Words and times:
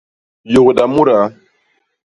Yôgda 0.53 0.83
mudaa. 0.93 1.25